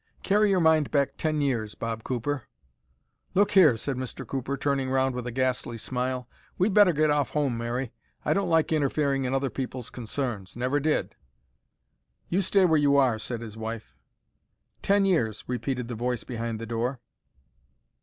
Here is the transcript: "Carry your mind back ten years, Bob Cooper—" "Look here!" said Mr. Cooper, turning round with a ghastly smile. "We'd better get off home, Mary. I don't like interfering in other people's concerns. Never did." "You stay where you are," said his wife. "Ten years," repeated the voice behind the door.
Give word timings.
"Carry 0.23 0.49
your 0.49 0.59
mind 0.59 0.89
back 0.89 1.15
ten 1.15 1.41
years, 1.41 1.75
Bob 1.75 2.03
Cooper—" 2.03 2.47
"Look 3.35 3.51
here!" 3.51 3.77
said 3.77 3.97
Mr. 3.97 4.25
Cooper, 4.25 4.57
turning 4.57 4.89
round 4.89 5.13
with 5.13 5.27
a 5.27 5.31
ghastly 5.31 5.77
smile. 5.77 6.27
"We'd 6.57 6.73
better 6.73 6.91
get 6.91 7.11
off 7.11 7.29
home, 7.29 7.55
Mary. 7.55 7.91
I 8.25 8.33
don't 8.33 8.49
like 8.49 8.71
interfering 8.73 9.25
in 9.25 9.35
other 9.35 9.51
people's 9.51 9.91
concerns. 9.91 10.55
Never 10.57 10.79
did." 10.79 11.13
"You 12.29 12.41
stay 12.41 12.65
where 12.65 12.79
you 12.79 12.97
are," 12.97 13.19
said 13.19 13.41
his 13.41 13.55
wife. 13.57 13.95
"Ten 14.81 15.05
years," 15.05 15.43
repeated 15.45 15.87
the 15.87 15.93
voice 15.93 16.23
behind 16.23 16.57
the 16.59 16.65
door. 16.65 16.99